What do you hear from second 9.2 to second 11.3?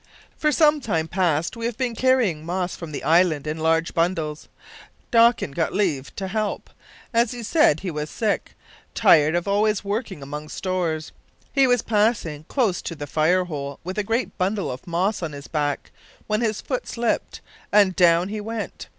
of always working among stores.